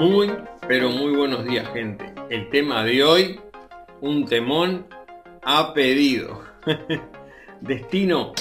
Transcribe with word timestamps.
Muy, 0.00 0.32
pero 0.66 0.88
muy 0.88 1.14
buenos 1.14 1.44
días 1.44 1.70
gente. 1.74 2.06
El 2.30 2.48
tema 2.48 2.82
de 2.84 3.04
hoy, 3.04 3.38
un 4.00 4.24
temón 4.24 4.86
a 5.42 5.74
pedido. 5.74 6.42
destino, 7.60 8.32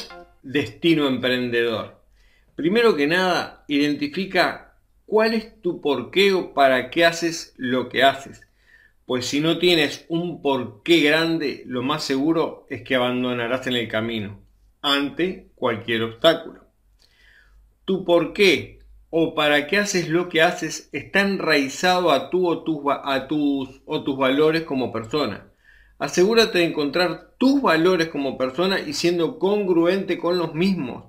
destino 0.41 1.05
emprendedor. 1.09 2.01
Primero 2.55 2.95
que 2.95 3.07
nada, 3.07 3.65
identifica 3.67 4.77
cuál 5.05 5.33
es 5.33 5.61
tu 5.61 5.81
porqué 5.81 6.31
o 6.31 6.53
para 6.53 6.89
qué 6.89 7.03
haces 7.03 7.53
lo 7.57 7.89
que 7.89 8.03
haces. 8.03 8.47
Pues 9.05 9.25
si 9.25 9.41
no 9.41 9.57
tienes 9.57 10.05
un 10.07 10.41
porqué 10.41 11.01
grande, 11.01 11.63
lo 11.65 11.83
más 11.83 12.05
seguro 12.05 12.67
es 12.69 12.83
que 12.83 12.95
abandonarás 12.95 13.67
en 13.67 13.75
el 13.75 13.89
camino 13.89 14.39
ante 14.81 15.49
cualquier 15.55 16.03
obstáculo. 16.03 16.63
Tu 17.83 18.05
porqué 18.05 18.78
o 19.09 19.33
para 19.33 19.67
qué 19.67 19.77
haces 19.77 20.09
lo 20.09 20.29
que 20.29 20.41
haces 20.41 20.89
está 20.91 21.21
enraizado 21.21 22.11
a 22.11 22.29
tú 22.29 22.51
a 22.91 23.27
tus, 23.27 23.81
o 23.85 24.03
tus 24.03 24.17
valores 24.17 24.63
como 24.63 24.91
persona. 24.91 25.51
Asegúrate 25.97 26.59
de 26.59 26.65
encontrar 26.65 27.33
tus 27.37 27.61
valores 27.61 28.07
como 28.07 28.37
persona 28.37 28.79
y 28.79 28.93
siendo 28.93 29.39
congruente 29.39 30.17
con 30.17 30.37
los 30.37 30.53
mismos 30.53 31.05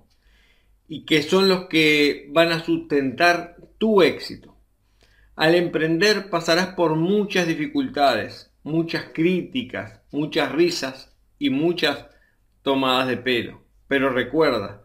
y 0.89 1.05
que 1.05 1.23
son 1.23 1.49
los 1.49 1.67
que 1.67 2.29
van 2.33 2.51
a 2.51 2.65
sustentar 2.65 3.57
tu 3.79 4.03
éxito. 4.03 4.57
Al 5.37 5.55
emprender 5.55 6.29
pasarás 6.29 6.75
por 6.75 6.97
muchas 6.97 7.47
dificultades, 7.47 8.53
muchas 8.63 9.05
críticas, 9.15 10.01
muchas 10.11 10.51
risas 10.53 11.17
y 11.39 11.51
muchas 11.51 12.07
tomadas 12.63 13.09
de 13.09 13.17
pelo. 13.17 13.63
Pero 13.87 14.11
recuerda, 14.11 14.83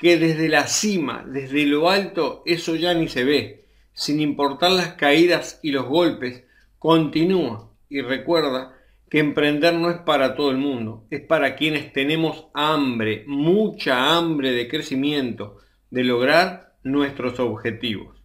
que 0.00 0.16
desde 0.16 0.48
la 0.48 0.66
cima, 0.66 1.24
desde 1.28 1.66
lo 1.66 1.90
alto, 1.90 2.42
eso 2.46 2.74
ya 2.74 2.94
ni 2.94 3.06
se 3.06 3.22
ve. 3.22 3.66
Sin 3.92 4.18
importar 4.18 4.70
las 4.72 4.94
caídas 4.94 5.60
y 5.62 5.72
los 5.72 5.84
golpes, 5.84 6.42
continúa 6.78 7.70
y 7.90 8.00
recuerda 8.00 8.74
que 9.10 9.18
emprender 9.18 9.74
no 9.74 9.90
es 9.90 9.98
para 9.98 10.34
todo 10.36 10.52
el 10.52 10.56
mundo, 10.56 11.04
es 11.10 11.20
para 11.20 11.54
quienes 11.54 11.92
tenemos 11.92 12.46
hambre, 12.54 13.24
mucha 13.26 14.16
hambre 14.16 14.52
de 14.52 14.68
crecimiento, 14.68 15.58
de 15.90 16.04
lograr 16.04 16.72
nuestros 16.82 17.38
objetivos. 17.38 18.22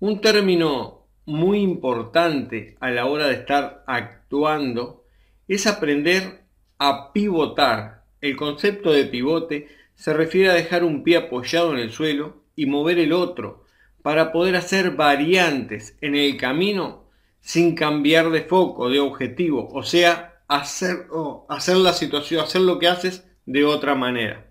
Un 0.00 0.20
término 0.20 1.06
muy 1.24 1.60
importante 1.60 2.76
a 2.80 2.90
la 2.90 3.06
hora 3.06 3.28
de 3.28 3.34
estar 3.34 3.82
actuando 3.86 5.04
es 5.46 5.66
aprender 5.66 6.42
a 6.78 7.12
pivotar. 7.14 8.04
El 8.20 8.36
concepto 8.36 8.92
de 8.92 9.04
pivote 9.04 9.68
se 9.98 10.14
refiere 10.14 10.48
a 10.48 10.54
dejar 10.54 10.84
un 10.84 11.02
pie 11.02 11.16
apoyado 11.16 11.72
en 11.72 11.80
el 11.80 11.90
suelo 11.90 12.44
y 12.54 12.66
mover 12.66 13.00
el 13.00 13.12
otro 13.12 13.64
para 14.00 14.30
poder 14.30 14.54
hacer 14.54 14.92
variantes 14.92 15.98
en 16.00 16.14
el 16.14 16.36
camino 16.36 17.04
sin 17.40 17.74
cambiar 17.74 18.30
de 18.30 18.42
foco, 18.42 18.88
de 18.90 19.00
objetivo, 19.00 19.68
o 19.72 19.82
sea, 19.82 20.40
hacer, 20.46 21.08
hacer 21.48 21.78
la 21.78 21.92
situación, 21.92 22.40
hacer 22.40 22.60
lo 22.60 22.78
que 22.78 22.86
haces 22.86 23.26
de 23.44 23.64
otra 23.64 23.96
manera. 23.96 24.46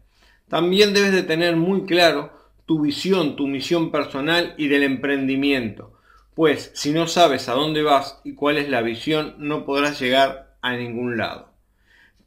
También 0.50 0.94
debes 0.94 1.14
de 1.14 1.24
tener 1.24 1.56
muy 1.56 1.86
claro 1.86 2.34
tu 2.66 2.82
visión, 2.82 3.38
tu 3.38 3.48
misión 3.48 3.90
personal 3.90 4.54
y 4.58 4.68
del 4.68 4.84
emprendimiento, 4.84 5.98
pues 6.36 6.72
si 6.74 6.92
no 6.92 7.08
sabes 7.08 7.48
a 7.48 7.54
dónde 7.54 7.84
vas 7.84 8.20
y 8.26 8.36
cuál 8.36 8.58
es 8.58 8.68
la 8.68 8.82
visión, 8.82 9.36
no 9.38 9.64
podrás 9.64 10.00
llegar 10.02 10.58
a 10.62 10.76
ningún 10.76 11.18
lado. 11.18 11.57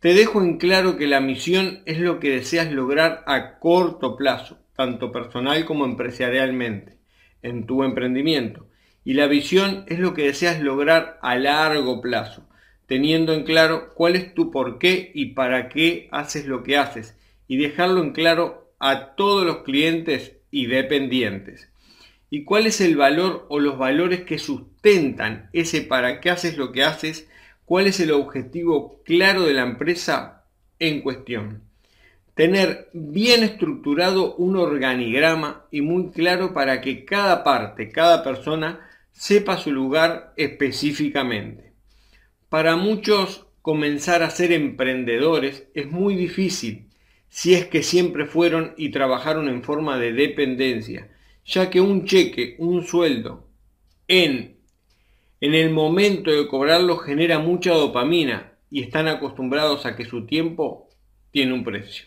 Te 0.00 0.14
dejo 0.14 0.40
en 0.40 0.56
claro 0.56 0.96
que 0.96 1.06
la 1.06 1.20
misión 1.20 1.82
es 1.84 1.98
lo 1.98 2.20
que 2.20 2.30
deseas 2.30 2.72
lograr 2.72 3.22
a 3.26 3.58
corto 3.58 4.16
plazo, 4.16 4.58
tanto 4.74 5.12
personal 5.12 5.66
como 5.66 5.84
empresarialmente, 5.84 6.96
en 7.42 7.66
tu 7.66 7.84
emprendimiento. 7.84 8.66
Y 9.04 9.12
la 9.12 9.26
visión 9.26 9.84
es 9.88 9.98
lo 9.98 10.14
que 10.14 10.22
deseas 10.22 10.62
lograr 10.62 11.18
a 11.20 11.36
largo 11.36 12.00
plazo, 12.00 12.48
teniendo 12.86 13.34
en 13.34 13.44
claro 13.44 13.92
cuál 13.94 14.16
es 14.16 14.32
tu 14.32 14.50
por 14.50 14.78
qué 14.78 15.12
y 15.14 15.34
para 15.34 15.68
qué 15.68 16.08
haces 16.12 16.46
lo 16.46 16.62
que 16.62 16.78
haces, 16.78 17.14
y 17.46 17.58
dejarlo 17.58 18.02
en 18.02 18.12
claro 18.12 18.72
a 18.78 19.14
todos 19.16 19.44
los 19.44 19.58
clientes 19.64 20.38
y 20.50 20.64
dependientes. 20.64 21.70
Y 22.30 22.44
cuál 22.44 22.66
es 22.66 22.80
el 22.80 22.96
valor 22.96 23.44
o 23.50 23.60
los 23.60 23.76
valores 23.76 24.22
que 24.22 24.38
sustentan 24.38 25.50
ese 25.52 25.82
para 25.82 26.20
qué 26.20 26.30
haces 26.30 26.56
lo 26.56 26.72
que 26.72 26.84
haces 26.84 27.28
cuál 27.70 27.86
es 27.86 28.00
el 28.00 28.10
objetivo 28.10 29.00
claro 29.04 29.44
de 29.44 29.54
la 29.54 29.62
empresa 29.62 30.44
en 30.80 31.02
cuestión. 31.02 31.62
Tener 32.34 32.88
bien 32.92 33.44
estructurado 33.44 34.34
un 34.34 34.56
organigrama 34.56 35.66
y 35.70 35.80
muy 35.80 36.10
claro 36.10 36.52
para 36.52 36.80
que 36.80 37.04
cada 37.04 37.44
parte, 37.44 37.92
cada 37.92 38.24
persona 38.24 38.90
sepa 39.12 39.56
su 39.56 39.70
lugar 39.70 40.32
específicamente. 40.36 41.72
Para 42.48 42.74
muchos 42.74 43.46
comenzar 43.62 44.24
a 44.24 44.30
ser 44.30 44.50
emprendedores 44.50 45.68
es 45.72 45.88
muy 45.88 46.16
difícil 46.16 46.88
si 47.28 47.54
es 47.54 47.66
que 47.66 47.84
siempre 47.84 48.26
fueron 48.26 48.74
y 48.76 48.88
trabajaron 48.88 49.48
en 49.48 49.62
forma 49.62 49.96
de 49.96 50.12
dependencia, 50.12 51.08
ya 51.44 51.70
que 51.70 51.80
un 51.80 52.04
cheque, 52.04 52.56
un 52.58 52.82
sueldo 52.82 53.48
en 54.08 54.59
en 55.40 55.54
el 55.54 55.70
momento 55.70 56.30
de 56.30 56.46
cobrarlo 56.46 56.98
genera 56.98 57.38
mucha 57.38 57.72
dopamina 57.72 58.52
y 58.70 58.82
están 58.82 59.08
acostumbrados 59.08 59.86
a 59.86 59.96
que 59.96 60.04
su 60.04 60.26
tiempo 60.26 60.88
tiene 61.30 61.54
un 61.54 61.64
precio. 61.64 62.06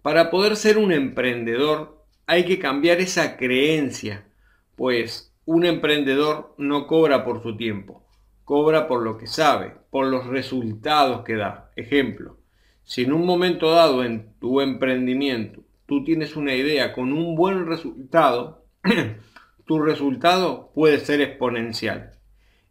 Para 0.00 0.30
poder 0.30 0.54
ser 0.54 0.78
un 0.78 0.92
emprendedor 0.92 2.04
hay 2.26 2.44
que 2.44 2.60
cambiar 2.60 3.00
esa 3.00 3.36
creencia, 3.36 4.28
pues 4.76 5.34
un 5.44 5.64
emprendedor 5.64 6.54
no 6.56 6.86
cobra 6.86 7.24
por 7.24 7.42
su 7.42 7.56
tiempo, 7.56 8.06
cobra 8.44 8.86
por 8.86 9.02
lo 9.02 9.18
que 9.18 9.26
sabe, 9.26 9.74
por 9.90 10.06
los 10.06 10.26
resultados 10.26 11.24
que 11.24 11.34
da. 11.34 11.72
Ejemplo, 11.74 12.38
si 12.84 13.02
en 13.02 13.12
un 13.12 13.26
momento 13.26 13.72
dado 13.72 14.04
en 14.04 14.34
tu 14.38 14.60
emprendimiento 14.60 15.62
tú 15.86 16.04
tienes 16.04 16.36
una 16.36 16.54
idea 16.54 16.92
con 16.92 17.12
un 17.12 17.34
buen 17.34 17.66
resultado, 17.66 18.64
tu 19.66 19.80
resultado 19.80 20.70
puede 20.74 21.00
ser 21.00 21.20
exponencial 21.20 22.12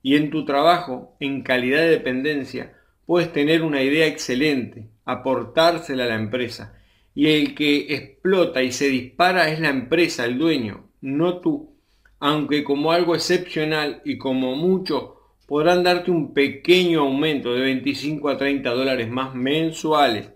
y 0.04 0.16
en 0.16 0.30
tu 0.30 0.46
trabajo, 0.46 1.16
en 1.20 1.44
calidad 1.44 1.80
de 1.80 1.90
dependencia, 1.90 2.74
puedes 3.06 3.32
tener 3.32 3.64
una 3.64 3.84
idea 3.84 4.08
excelente, 4.08 4.90
aportársela 5.06 6.06
a 6.06 6.08
la 6.08 6.16
empresa. 6.16 6.78
Y 7.14 7.28
el 7.28 7.56
que 7.56 7.94
explota 7.94 8.64
y 8.64 8.72
se 8.72 8.88
dispara 8.88 9.50
es 9.50 9.60
la 9.60 9.70
empresa, 9.70 10.26
el 10.26 10.38
dueño, 10.38 10.90
no 11.02 11.40
tú. 11.40 11.76
Aunque 12.20 12.64
como 12.64 12.92
algo 12.92 13.16
excepcional 13.16 14.02
y 14.06 14.18
como 14.18 14.56
mucho 14.56 15.18
podrán 15.48 15.84
darte 15.84 16.12
un 16.12 16.34
pequeño 16.34 17.02
aumento 17.02 17.54
de 17.54 17.60
25 17.60 18.30
a 18.30 18.38
30 18.38 18.70
dólares 18.70 19.10
más 19.10 19.36
mensuales, 19.36 20.30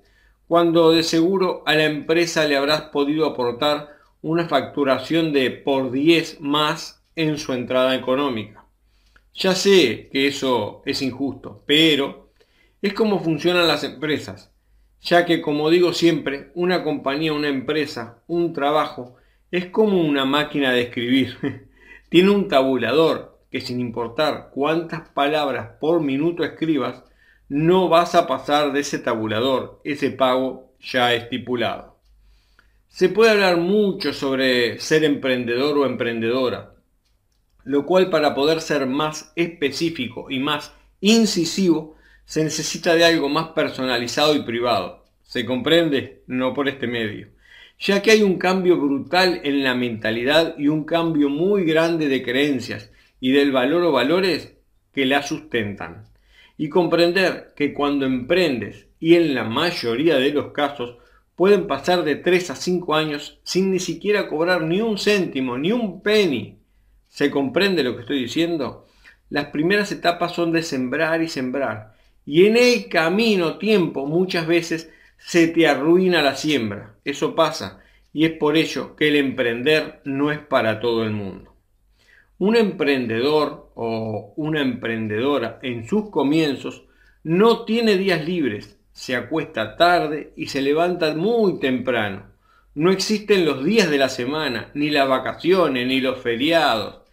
cuando 0.48 0.92
de 0.92 1.04
seguro 1.04 1.64
a 1.66 1.74
la 1.76 1.86
empresa 1.86 2.46
le 2.46 2.58
habrás 2.58 2.82
podido 2.90 3.26
aportar 3.26 3.96
una 4.22 4.48
facturación 4.48 5.32
de 5.32 5.52
por 5.52 5.92
10 5.92 6.42
más 6.42 7.04
en 7.16 7.38
su 7.38 7.54
entrada 7.54 7.96
económica. 7.96 8.65
Ya 9.36 9.54
sé 9.54 10.08
que 10.14 10.28
eso 10.28 10.82
es 10.86 11.02
injusto, 11.02 11.62
pero 11.68 12.32
es 12.82 12.94
como 12.94 13.20
funcionan 13.20 13.68
las 13.68 13.84
empresas, 13.84 14.54
ya 15.02 15.26
que 15.26 15.42
como 15.42 15.70
digo 15.70 15.92
siempre, 15.92 16.52
una 16.56 16.84
compañía, 16.84 17.34
una 17.34 17.50
empresa, 17.50 18.24
un 18.28 18.54
trabajo, 18.54 19.18
es 19.52 19.66
como 19.66 20.00
una 20.02 20.24
máquina 20.24 20.72
de 20.72 20.84
escribir. 20.84 21.38
Tiene 22.10 22.30
un 22.30 22.48
tabulador 22.48 23.42
que 23.52 23.60
sin 23.60 23.82
importar 23.82 24.52
cuántas 24.54 25.10
palabras 25.10 25.72
por 25.82 26.00
minuto 26.00 26.46
escribas, 26.46 27.04
no 27.50 27.90
vas 27.90 28.16
a 28.16 28.28
pasar 28.28 28.72
de 28.72 28.80
ese 28.80 29.00
tabulador, 29.00 29.82
ese 29.84 30.12
pago 30.12 30.72
ya 30.80 31.14
estipulado. 31.14 31.98
Se 32.88 33.10
puede 33.10 33.32
hablar 33.32 33.58
mucho 33.58 34.14
sobre 34.14 34.80
ser 34.80 35.04
emprendedor 35.04 35.78
o 35.78 35.86
emprendedora, 35.86 36.75
lo 37.66 37.86
cual 37.86 38.10
para 38.10 38.34
poder 38.36 38.62
ser 38.62 38.86
más 38.86 39.34
específico 39.36 40.28
y 40.30 40.40
más 40.40 40.72
incisivo 41.02 41.96
se 42.24 42.44
necesita 42.44 42.96
de 42.96 43.04
algo 43.04 43.28
más 43.28 43.50
personalizado 43.50 44.36
y 44.36 44.44
privado. 44.44 45.04
¿Se 45.24 45.46
comprende? 45.46 46.24
No 46.28 46.54
por 46.54 46.70
este 46.70 46.88
medio. 46.88 47.28
Ya 47.80 48.02
que 48.02 48.12
hay 48.12 48.22
un 48.22 48.38
cambio 48.38 48.80
brutal 48.80 49.42
en 49.44 49.64
la 49.64 49.76
mentalidad 49.76 50.56
y 50.58 50.68
un 50.68 50.86
cambio 50.86 51.30
muy 51.30 51.66
grande 51.66 52.08
de 52.08 52.24
creencias 52.24 52.92
y 53.20 53.32
del 53.32 53.52
valor 53.52 53.84
o 53.84 53.92
valores 53.92 54.56
que 54.94 55.06
la 55.06 55.24
sustentan. 55.24 56.06
Y 56.58 56.70
comprender 56.70 57.54
que 57.56 57.74
cuando 57.74 58.06
emprendes, 58.06 58.88
y 59.00 59.16
en 59.16 59.36
la 59.36 59.44
mayoría 59.44 60.18
de 60.18 60.32
los 60.32 60.52
casos, 60.54 60.98
pueden 61.36 61.68
pasar 61.68 62.04
de 62.04 62.16
3 62.16 62.52
a 62.52 62.56
5 62.56 62.96
años 62.96 63.40
sin 63.44 63.72
ni 63.72 63.80
siquiera 63.80 64.30
cobrar 64.30 64.62
ni 64.62 64.80
un 64.82 64.98
céntimo, 64.98 65.58
ni 65.58 65.72
un 65.72 66.02
penny 66.02 66.60
¿Se 67.16 67.32
comprende 67.32 67.82
lo 67.82 67.96
que 67.96 68.02
estoy 68.02 68.20
diciendo? 68.20 68.88
Las 69.30 69.46
primeras 69.46 69.90
etapas 69.94 70.34
son 70.34 70.52
de 70.52 70.62
sembrar 70.62 71.24
y 71.24 71.30
sembrar. 71.30 71.96
Y 72.26 72.46
en 72.46 72.58
el 72.58 72.90
camino, 72.90 73.58
tiempo, 73.58 74.06
muchas 74.06 74.46
veces 74.46 74.92
se 75.18 75.48
te 75.48 75.66
arruina 75.66 76.22
la 76.22 76.36
siembra. 76.36 76.98
Eso 77.06 77.34
pasa. 77.34 77.80
Y 78.12 78.26
es 78.26 78.34
por 78.34 78.58
ello 78.58 78.98
que 78.98 79.08
el 79.08 79.16
emprender 79.16 80.02
no 80.04 80.30
es 80.30 80.40
para 80.40 80.82
todo 80.82 81.06
el 81.06 81.12
mundo. 81.12 81.56
Un 82.38 82.58
emprendedor 82.58 83.72
o 83.76 84.34
una 84.36 84.60
emprendedora 84.60 85.60
en 85.64 85.88
sus 85.88 86.10
comienzos 86.10 86.84
no 87.24 87.64
tiene 87.64 87.96
días 87.96 88.26
libres, 88.26 88.78
se 88.92 89.16
acuesta 89.16 89.78
tarde 89.78 90.34
y 90.36 90.48
se 90.48 90.62
levanta 90.62 91.16
muy 91.16 91.62
temprano. 91.62 92.26
No 92.74 92.92
existen 92.92 93.46
los 93.46 93.64
días 93.64 93.90
de 93.90 94.00
la 94.00 94.10
semana, 94.10 94.70
ni 94.74 94.90
las 94.90 95.08
vacaciones, 95.08 95.88
ni 95.88 96.02
los 96.02 96.20
feriados. 96.20 97.05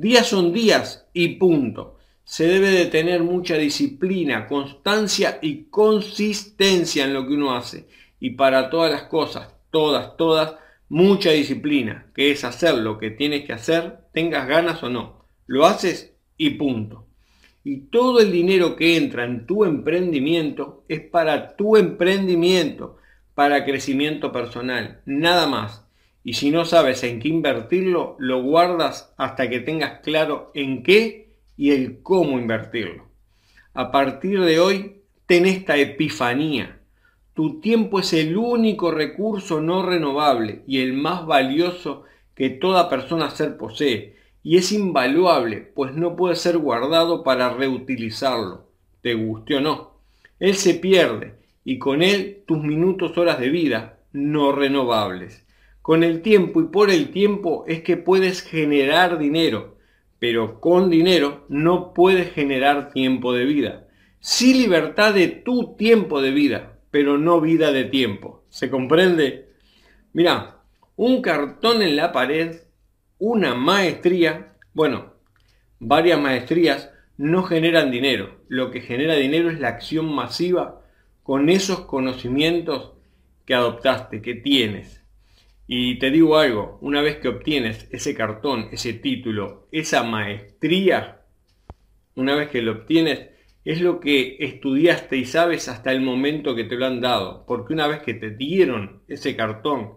Días 0.00 0.28
son 0.28 0.52
días 0.52 1.08
y 1.12 1.40
punto. 1.40 1.96
Se 2.22 2.46
debe 2.46 2.70
de 2.70 2.86
tener 2.86 3.24
mucha 3.24 3.56
disciplina, 3.56 4.46
constancia 4.46 5.40
y 5.42 5.64
consistencia 5.64 7.04
en 7.04 7.14
lo 7.14 7.26
que 7.26 7.34
uno 7.34 7.56
hace. 7.56 7.88
Y 8.20 8.30
para 8.30 8.70
todas 8.70 8.92
las 8.92 9.02
cosas, 9.08 9.56
todas, 9.72 10.16
todas, 10.16 10.54
mucha 10.88 11.32
disciplina, 11.32 12.12
que 12.14 12.30
es 12.30 12.44
hacer 12.44 12.76
lo 12.76 12.96
que 12.96 13.10
tienes 13.10 13.44
que 13.44 13.54
hacer, 13.54 13.98
tengas 14.12 14.46
ganas 14.46 14.80
o 14.84 14.88
no. 14.88 15.24
Lo 15.48 15.66
haces 15.66 16.14
y 16.36 16.50
punto. 16.50 17.08
Y 17.64 17.88
todo 17.88 18.20
el 18.20 18.30
dinero 18.30 18.76
que 18.76 18.96
entra 18.96 19.24
en 19.24 19.46
tu 19.46 19.64
emprendimiento 19.64 20.84
es 20.86 21.00
para 21.00 21.56
tu 21.56 21.76
emprendimiento, 21.76 22.98
para 23.34 23.64
crecimiento 23.64 24.30
personal, 24.30 25.00
nada 25.06 25.48
más. 25.48 25.87
Y 26.28 26.34
si 26.34 26.50
no 26.50 26.66
sabes 26.66 27.04
en 27.04 27.20
qué 27.20 27.28
invertirlo, 27.28 28.14
lo 28.18 28.42
guardas 28.42 29.14
hasta 29.16 29.48
que 29.48 29.60
tengas 29.60 30.00
claro 30.00 30.50
en 30.52 30.82
qué 30.82 31.32
y 31.56 31.70
el 31.70 32.02
cómo 32.02 32.38
invertirlo. 32.38 33.06
A 33.72 33.90
partir 33.90 34.42
de 34.42 34.60
hoy, 34.60 35.02
ten 35.24 35.46
esta 35.46 35.78
epifanía 35.78 36.78
tu 37.38 37.60
tiempo 37.60 38.00
es 38.00 38.12
el 38.14 38.36
único 38.36 38.90
recurso 38.90 39.60
no 39.60 39.86
renovable 39.86 40.64
y 40.66 40.80
el 40.80 40.92
más 40.92 41.24
valioso 41.24 42.02
que 42.34 42.50
toda 42.50 42.88
persona 42.88 43.30
ser 43.30 43.56
posee, 43.56 44.16
y 44.42 44.56
es 44.56 44.72
invaluable, 44.72 45.58
pues 45.58 45.94
no 45.94 46.16
puede 46.16 46.34
ser 46.34 46.58
guardado 46.58 47.22
para 47.22 47.50
reutilizarlo, 47.50 48.66
te 49.02 49.14
guste 49.14 49.54
o 49.54 49.60
no. 49.60 50.00
Él 50.40 50.56
se 50.56 50.74
pierde, 50.74 51.36
y 51.64 51.78
con 51.78 52.02
él 52.02 52.42
tus 52.44 52.58
minutos, 52.58 53.16
horas 53.16 53.38
de 53.38 53.50
vida, 53.50 54.00
no 54.12 54.50
renovables. 54.50 55.46
Con 55.88 56.04
el 56.04 56.20
tiempo 56.20 56.60
y 56.60 56.64
por 56.66 56.90
el 56.90 57.12
tiempo 57.12 57.64
es 57.66 57.80
que 57.80 57.96
puedes 57.96 58.42
generar 58.42 59.18
dinero, 59.18 59.78
pero 60.18 60.60
con 60.60 60.90
dinero 60.90 61.46
no 61.48 61.94
puedes 61.94 62.30
generar 62.34 62.92
tiempo 62.92 63.32
de 63.32 63.46
vida. 63.46 63.88
Sí 64.20 64.52
libertad 64.52 65.14
de 65.14 65.28
tu 65.28 65.76
tiempo 65.76 66.20
de 66.20 66.30
vida, 66.30 66.78
pero 66.90 67.16
no 67.16 67.40
vida 67.40 67.72
de 67.72 67.84
tiempo. 67.84 68.44
¿Se 68.50 68.68
comprende? 68.68 69.48
Mira, 70.12 70.58
un 70.94 71.22
cartón 71.22 71.80
en 71.80 71.96
la 71.96 72.12
pared, 72.12 72.56
una 73.18 73.54
maestría, 73.54 74.56
bueno, 74.74 75.14
varias 75.78 76.20
maestrías 76.20 76.90
no 77.16 77.44
generan 77.44 77.90
dinero. 77.90 78.42
Lo 78.48 78.70
que 78.70 78.82
genera 78.82 79.14
dinero 79.14 79.48
es 79.48 79.58
la 79.58 79.68
acción 79.68 80.14
masiva 80.14 80.82
con 81.22 81.48
esos 81.48 81.86
conocimientos 81.86 82.92
que 83.46 83.54
adoptaste, 83.54 84.20
que 84.20 84.34
tienes. 84.34 84.97
Y 85.70 85.98
te 85.98 86.10
digo 86.10 86.38
algo, 86.38 86.78
una 86.80 87.02
vez 87.02 87.18
que 87.18 87.28
obtienes 87.28 87.88
ese 87.92 88.14
cartón, 88.14 88.70
ese 88.72 88.94
título, 88.94 89.68
esa 89.70 90.02
maestría, 90.02 91.26
una 92.14 92.34
vez 92.34 92.48
que 92.48 92.62
lo 92.62 92.72
obtienes, 92.72 93.28
es 93.66 93.82
lo 93.82 94.00
que 94.00 94.38
estudiaste 94.40 95.18
y 95.18 95.26
sabes 95.26 95.68
hasta 95.68 95.92
el 95.92 96.00
momento 96.00 96.56
que 96.56 96.64
te 96.64 96.76
lo 96.76 96.86
han 96.86 97.02
dado, 97.02 97.44
porque 97.46 97.74
una 97.74 97.86
vez 97.86 98.00
que 98.00 98.14
te 98.14 98.30
dieron 98.30 99.02
ese 99.08 99.36
cartón, 99.36 99.92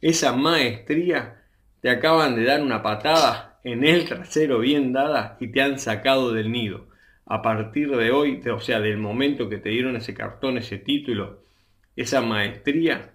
esa 0.00 0.32
maestría, 0.32 1.44
te 1.80 1.90
acaban 1.90 2.34
de 2.34 2.42
dar 2.42 2.60
una 2.60 2.82
patada 2.82 3.60
en 3.62 3.84
el 3.84 4.06
trasero 4.06 4.58
bien 4.58 4.92
dada 4.92 5.36
y 5.38 5.52
te 5.52 5.62
han 5.62 5.78
sacado 5.78 6.32
del 6.32 6.50
nido. 6.50 6.88
A 7.26 7.42
partir 7.42 7.94
de 7.96 8.10
hoy, 8.10 8.40
o 8.52 8.58
sea, 8.58 8.80
del 8.80 8.98
momento 8.98 9.48
que 9.48 9.58
te 9.58 9.68
dieron 9.68 9.94
ese 9.94 10.14
cartón, 10.14 10.58
ese 10.58 10.78
título, 10.78 11.44
esa 11.94 12.22
maestría, 12.22 13.12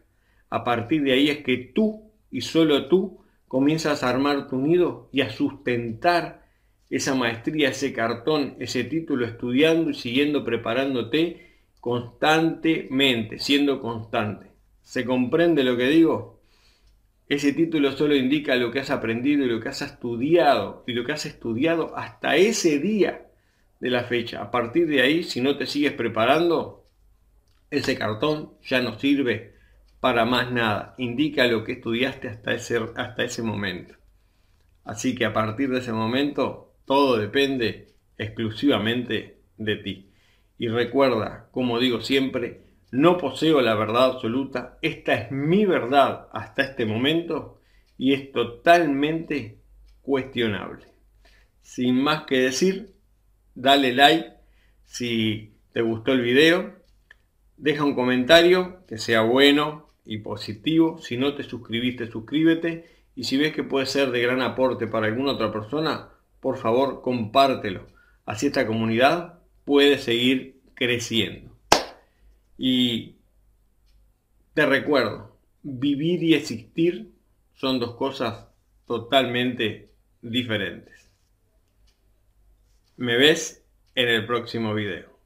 a 0.49 0.63
partir 0.63 1.03
de 1.03 1.13
ahí 1.13 1.29
es 1.29 1.43
que 1.43 1.57
tú 1.57 2.11
y 2.31 2.41
solo 2.41 2.87
tú 2.87 3.19
comienzas 3.47 4.03
a 4.03 4.09
armar 4.09 4.47
tu 4.47 4.57
nido 4.57 5.09
y 5.11 5.21
a 5.21 5.29
sustentar 5.29 6.45
esa 6.89 7.15
maestría, 7.15 7.69
ese 7.69 7.91
cartón, 7.93 8.55
ese 8.59 8.83
título, 8.83 9.25
estudiando 9.25 9.89
y 9.89 9.93
siguiendo 9.93 10.43
preparándote 10.43 11.47
constantemente, 11.79 13.39
siendo 13.39 13.81
constante. 13.81 14.47
¿Se 14.83 15.05
comprende 15.05 15.63
lo 15.63 15.75
que 15.75 15.87
digo? 15.87 16.41
Ese 17.27 17.51
título 17.51 17.91
solo 17.91 18.15
indica 18.15 18.55
lo 18.55 18.71
que 18.71 18.79
has 18.79 18.89
aprendido 18.89 19.43
y 19.43 19.49
lo 19.49 19.59
que 19.59 19.67
has 19.69 19.81
estudiado 19.81 20.85
y 20.87 20.93
lo 20.93 21.03
que 21.03 21.11
has 21.11 21.25
estudiado 21.25 21.95
hasta 21.97 22.37
ese 22.37 22.79
día 22.79 23.27
de 23.81 23.89
la 23.89 24.05
fecha. 24.05 24.41
A 24.41 24.49
partir 24.49 24.87
de 24.87 25.01
ahí, 25.01 25.23
si 25.23 25.41
no 25.41 25.57
te 25.57 25.65
sigues 25.65 25.91
preparando, 25.91 26.85
ese 27.69 27.97
cartón 27.97 28.53
ya 28.63 28.81
no 28.81 28.97
sirve 28.97 29.56
para 29.99 30.25
más 30.25 30.51
nada. 30.51 30.95
Indica 30.97 31.47
lo 31.47 31.63
que 31.63 31.73
estudiaste 31.73 32.27
hasta 32.27 32.53
ese, 32.53 32.79
hasta 32.95 33.23
ese 33.23 33.41
momento. 33.41 33.95
Así 34.83 35.15
que 35.15 35.25
a 35.25 35.33
partir 35.33 35.69
de 35.69 35.79
ese 35.79 35.91
momento, 35.91 36.75
todo 36.85 37.17
depende 37.17 37.87
exclusivamente 38.17 39.41
de 39.57 39.75
ti. 39.75 40.11
Y 40.57 40.69
recuerda, 40.69 41.49
como 41.51 41.79
digo 41.79 42.01
siempre, 42.01 42.61
no 42.91 43.17
poseo 43.17 43.61
la 43.61 43.75
verdad 43.75 44.05
absoluta, 44.05 44.77
esta 44.81 45.13
es 45.13 45.31
mi 45.31 45.65
verdad 45.65 46.29
hasta 46.31 46.63
este 46.63 46.85
momento 46.85 47.59
y 47.97 48.13
es 48.13 48.31
totalmente 48.31 49.59
cuestionable. 50.01 50.85
Sin 51.61 52.01
más 52.01 52.23
que 52.23 52.39
decir, 52.39 52.93
dale 53.55 53.93
like 53.93 54.37
si 54.85 55.53
te 55.73 55.81
gustó 55.81 56.13
el 56.13 56.21
video, 56.21 56.75
deja 57.57 57.83
un 57.83 57.93
comentario 57.93 58.85
que 58.87 58.97
sea 58.97 59.21
bueno 59.21 59.86
y 60.07 60.19
positivo, 60.19 60.99
si 60.99 61.17
no 61.17 61.35
te 61.35 61.43
suscribiste, 61.43 62.09
suscríbete 62.09 62.85
y 63.15 63.25
si 63.25 63.37
ves 63.37 63.53
que 63.53 63.63
puede 63.63 63.85
ser 63.85 64.11
de 64.11 64.21
gran 64.21 64.41
aporte 64.41 64.87
para 64.87 65.07
alguna 65.07 65.33
otra 65.33 65.51
persona, 65.51 66.09
por 66.39 66.57
favor 66.57 67.01
compártelo. 67.01 67.87
Así 68.25 68.47
esta 68.47 68.65
comunidad 68.65 69.39
puede 69.65 69.97
seguir 69.97 70.61
creciendo. 70.75 71.51
Y 72.57 73.15
te 74.53 74.65
recuerdo, 74.65 75.37
vivir 75.61 76.23
y 76.23 76.33
existir 76.33 77.11
son 77.55 77.79
dos 77.79 77.95
cosas 77.95 78.47
totalmente 78.85 79.89
diferentes. 80.21 81.11
Me 82.95 83.17
ves 83.17 83.63
en 83.95 84.09
el 84.09 84.25
próximo 84.25 84.73
video. 84.73 85.16